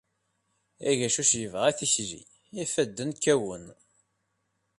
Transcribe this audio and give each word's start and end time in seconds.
Agacuc 0.89 1.31
yebɣa 1.41 1.71
tikli, 1.77 2.21
ifadden 2.63 3.09
kkawen. 3.17 3.65